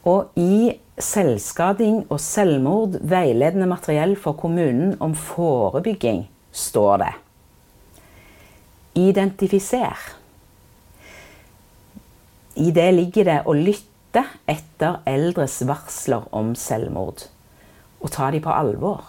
Og 0.07 0.37
i 0.39 0.77
Selvskading 0.99 2.01
og 2.11 2.19
selvmord 2.19 2.97
veiledende 3.07 3.69
materiell 3.71 4.17
for 4.19 4.35
kommunen 4.35 4.97
om 4.99 5.13
forebygging 5.15 6.25
står 6.51 6.97
det 7.03 7.13
Identifiser. 8.99 9.95
I 12.59 12.71
det 12.75 12.89
ligger 12.97 13.29
det 13.29 13.37
å 13.47 13.55
lytte 13.55 14.25
etter 14.49 14.99
eldres 15.07 15.61
varsler 15.69 16.25
om 16.35 16.51
selvmord. 16.59 17.23
Og 18.03 18.11
ta 18.11 18.27
dem 18.33 18.43
på 18.43 18.51
alvor. 18.51 19.05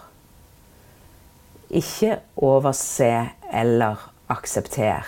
Ikke 1.74 2.20
overse 2.38 3.10
eller 3.50 3.98
aksepter, 4.30 5.06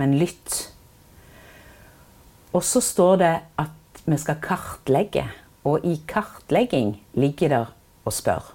men 0.00 0.16
lytt. 0.16 0.62
Og 2.56 2.64
så 2.64 2.80
står 2.80 3.20
det 3.20 3.34
at 3.60 4.00
vi 4.06 4.16
skal 4.22 4.40
kartlegge, 4.40 5.26
og 5.66 5.84
i 5.84 5.96
kartlegging 6.06 6.94
ligger 7.18 7.52
det 7.52 7.62
å 8.06 8.14
spørre. 8.14 8.54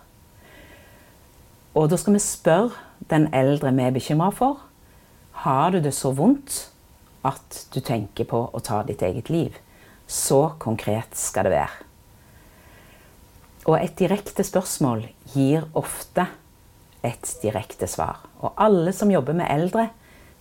Og 1.76 1.88
da 1.91 2.00
skal 2.00 2.15
vi 2.15 2.24
spørre 2.24 3.08
den 3.12 3.30
eldre 3.36 3.71
vi 3.76 3.84
er 3.84 3.95
bekymra 3.95 4.32
for. 4.36 4.60
Har 5.43 5.71
du 5.71 5.80
det 5.84 5.93
så 5.95 6.12
vondt 6.15 6.71
at 7.28 7.65
du 7.74 7.80
tenker 7.86 8.26
på 8.30 8.41
å 8.50 8.62
ta 8.63 8.82
ditt 8.86 9.02
eget 9.06 9.30
liv. 9.30 9.56
Så 10.08 10.56
konkret 10.62 11.15
skal 11.17 11.47
det 11.47 11.56
være. 11.56 11.88
Og 13.69 13.78
et 13.78 13.93
direkte 14.00 14.43
spørsmål 14.45 15.06
gir 15.36 15.67
ofte 15.78 16.26
et 17.06 17.34
direkte 17.43 17.88
svar. 17.89 18.24
Og 18.41 18.58
alle 18.58 18.93
som 18.93 19.12
jobber 19.13 19.38
med 19.38 19.50
eldre, 19.54 19.89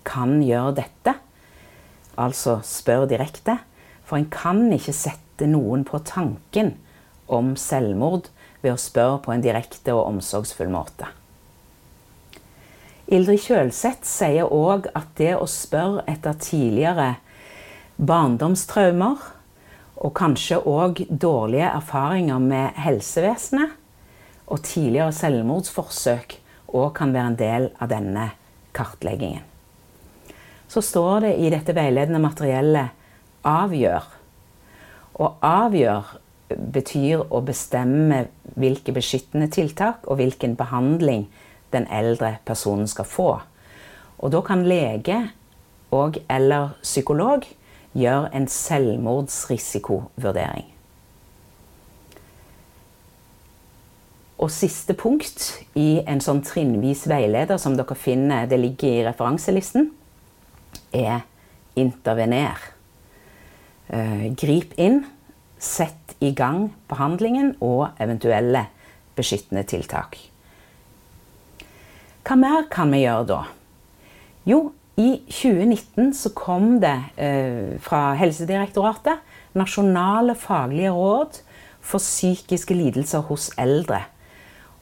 kan 0.04 0.38
gjøre 0.40 0.78
dette. 0.78 1.14
Altså 2.16 2.58
spør 2.64 3.04
direkte. 3.10 3.58
For 4.08 4.16
en 4.16 4.30
kan 4.32 4.64
ikke 4.72 4.96
sette 4.96 5.29
noen 5.48 5.86
på 5.88 6.02
tanken 6.04 6.74
om 7.30 7.54
selvmord 7.56 8.28
ved 8.60 8.74
å 8.74 8.80
spørre 8.80 9.22
på 9.24 9.32
en 9.32 9.44
direkte 9.44 9.94
og 9.96 10.08
omsorgsfull 10.10 10.70
måte. 10.72 11.08
Ildrid 13.10 13.42
Kjølseth 13.42 14.06
sier 14.06 14.52
òg 14.54 14.86
at 14.94 15.08
det 15.18 15.32
å 15.34 15.46
spørre 15.50 16.04
etter 16.10 16.36
tidligere 16.38 17.14
barndomstraumer, 17.98 19.18
og 20.00 20.14
kanskje 20.16 20.60
òg 20.64 21.02
dårlige 21.10 21.68
erfaringer 21.68 22.38
med 22.40 22.78
helsevesenet, 22.80 23.74
og 24.50 24.62
tidligere 24.66 25.12
selvmordsforsøk 25.14 26.38
òg 26.74 26.94
kan 26.96 27.12
være 27.14 27.32
en 27.32 27.38
del 27.38 27.68
av 27.82 27.90
denne 27.90 28.30
kartleggingen. 28.76 29.44
Så 30.70 30.82
står 30.86 31.26
det 31.26 31.34
i 31.42 31.50
dette 31.50 31.74
veiledende 31.74 32.22
materiellet 32.22 32.94
'avgjør'. 33.42 34.19
Og 35.14 35.36
avgjøre 35.44 36.02
betyr 36.74 37.22
å 37.30 37.40
bestemme 37.46 38.26
hvilke 38.58 38.92
beskyttende 38.94 39.48
tiltak 39.52 39.96
og 40.06 40.16
hvilken 40.20 40.56
behandling 40.58 41.28
den 41.72 41.86
eldre 41.86 42.36
personen 42.46 42.88
skal 42.90 43.04
få. 43.06 43.40
Og 44.18 44.32
da 44.34 44.40
kan 44.44 44.68
lege 44.68 45.30
og 45.94 46.18
eller 46.30 46.68
psykolog 46.82 47.44
gjøre 47.96 48.34
en 48.36 48.48
selvmordsrisikovurdering. 48.48 50.66
Og 54.40 54.48
siste 54.52 54.94
punkt 54.96 55.60
i 55.76 56.00
en 56.08 56.20
sånn 56.24 56.40
trinnvis 56.46 57.08
veileder 57.10 57.58
som 57.60 57.76
dere 57.76 57.94
finner, 57.98 58.46
det 58.48 58.56
ligger 58.60 58.88
i 58.88 59.04
referanselisten, 59.04 59.90
er 60.96 61.20
intervener. 61.76 62.56
Uh, 63.90 64.30
grip 64.38 64.76
inn, 64.78 65.02
sett 65.58 66.14
i 66.22 66.30
gang 66.36 66.70
behandlingen 66.88 67.56
og 67.60 67.90
eventuelle 68.00 68.68
beskyttende 69.18 69.64
tiltak. 69.68 70.16
Hva 72.24 72.36
mer 72.38 72.68
kan 72.70 72.92
vi 72.94 73.02
gjøre 73.02 73.26
da? 73.28 73.40
Jo, 74.48 74.70
i 75.00 75.16
2019 75.26 76.12
så 76.14 76.30
kom 76.36 76.78
det 76.82 76.96
eh, 77.20 77.76
fra 77.80 78.12
Helsedirektoratet 78.20 79.22
nasjonale 79.56 80.34
faglige 80.38 80.92
råd 80.94 81.40
for 81.80 82.02
psykiske 82.02 82.76
lidelser 82.76 83.24
hos 83.30 83.50
eldre. 83.58 84.02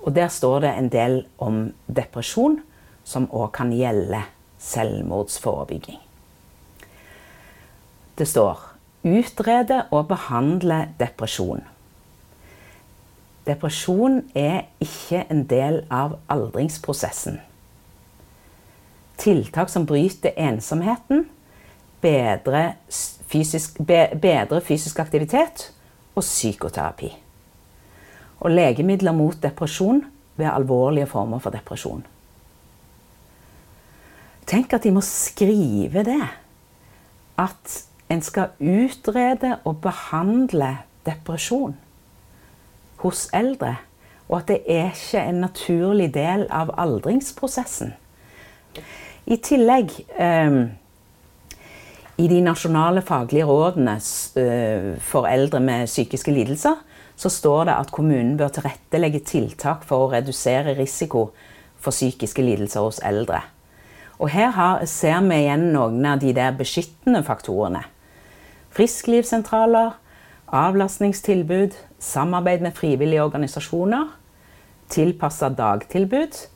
Og 0.02 0.14
der 0.16 0.28
står 0.32 0.60
det 0.66 0.72
en 0.74 0.90
del 0.92 1.20
om 1.38 1.68
depresjon, 1.86 2.60
som 3.04 3.28
òg 3.32 3.52
kan 3.56 3.70
gjelde 3.72 4.20
selvmordsforebygging. 4.60 6.00
Det 8.18 8.26
står 8.28 8.67
utrede 9.04 9.84
og 9.90 10.08
behandle 10.08 10.88
depresjon. 11.00 11.62
Depresjon 13.46 14.22
er 14.36 14.66
ikke 14.80 15.24
en 15.30 15.44
del 15.48 15.80
av 15.90 16.18
aldringsprosessen. 16.28 17.38
Tiltak 19.18 19.70
som 19.72 19.86
bryter 19.88 20.36
ensomheten, 20.36 21.24
bedre 22.02 22.74
fysisk, 23.30 23.80
bedre 23.86 24.60
fysisk 24.60 25.00
aktivitet 25.02 25.70
og 26.14 26.22
psykoterapi. 26.22 27.10
Og 28.38 28.52
legemidler 28.52 29.16
mot 29.16 29.40
depresjon 29.42 30.04
ved 30.36 30.46
alvorlige 30.52 31.08
former 31.10 31.42
for 31.42 31.50
depresjon. 31.50 32.04
Tenk 34.48 34.72
at 34.72 34.84
de 34.84 34.92
må 34.94 35.02
skrive 35.04 36.04
det. 36.06 36.22
At 37.38 37.74
en 38.08 38.22
skal 38.24 38.54
utrede 38.60 39.58
og 39.64 39.80
behandle 39.84 40.78
depresjon 41.06 41.76
hos 43.02 43.28
eldre. 43.36 43.76
Og 44.28 44.40
at 44.40 44.50
det 44.50 44.58
er 44.68 44.90
ikke 44.92 45.22
en 45.24 45.40
naturlig 45.44 46.10
del 46.14 46.44
av 46.52 46.74
aldringsprosessen. 46.76 47.94
I 49.28 49.36
tillegg 49.44 49.92
eh, 50.20 50.58
i 52.18 52.28
de 52.28 52.40
nasjonale 52.44 53.02
faglige 53.04 53.46
rådene 53.48 53.96
eh, 54.40 54.94
for 55.04 55.28
eldre 55.28 55.60
med 55.64 55.88
psykiske 55.88 56.32
lidelser 56.32 56.80
så 57.18 57.30
står 57.32 57.68
det 57.68 57.76
at 57.76 57.92
kommunen 57.92 58.36
bør 58.38 58.52
tilrettelegge 58.54 59.20
tiltak 59.26 59.84
for 59.86 60.06
å 60.06 60.10
redusere 60.12 60.76
risiko 60.78 61.28
for 61.78 61.94
psykiske 61.94 62.42
lidelser 62.42 62.84
hos 62.84 63.00
eldre. 63.06 63.40
Og 64.18 64.30
her 64.34 64.50
har, 64.54 64.84
ser 64.90 65.20
vi 65.26 65.44
igjen 65.44 65.68
noen 65.74 66.04
av 66.06 66.20
de 66.22 66.32
der 66.34 66.54
beskyttende 66.58 67.22
faktorene. 67.26 67.84
Frisklivssentraler, 68.74 69.90
avlastningstilbud, 70.48 71.76
samarbeid 71.98 72.60
med 72.64 72.72
frivillige 72.76 73.24
organisasjoner, 73.24 74.06
tilpassa 74.88 75.48
dagtilbud, 75.48 76.48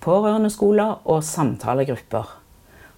pårørendeskoler 0.00 0.94
og 1.04 1.24
samtalegrupper 1.24 2.40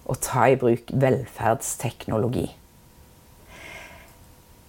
Og 0.07 0.15
ta 0.23 0.45
i 0.47 0.55
bruk 0.55 0.91
velferdsteknologi. 0.93 2.55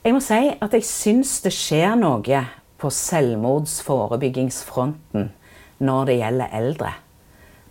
Jeg 0.05 0.15
må 0.15 0.21
si 0.25 0.51
at 0.51 0.73
jeg 0.75 0.85
syns 0.89 1.41
det 1.45 1.53
skjer 1.55 1.95
noe 2.01 2.47
på 2.79 2.91
selvmordsforebyggingsfronten 2.91 5.33
når 5.79 6.05
det 6.09 6.17
gjelder 6.19 6.49
eldre. 6.59 6.93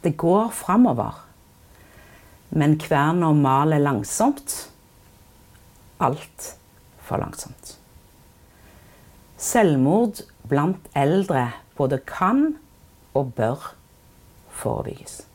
Det 0.04 0.16
går 0.16 0.50
framover. 0.56 1.12
Men 2.56 2.80
kverna 2.80 3.32
maler 3.36 3.84
langsomt. 3.84 4.72
Altfor 6.00 7.18
langsomt. 7.18 7.78
Selvmord 9.38 10.24
blant 10.50 10.90
eldre 10.98 11.52
både 11.78 12.00
kan 12.10 12.58
og 13.14 13.34
bør 13.38 13.74
forebygges. 14.50 15.27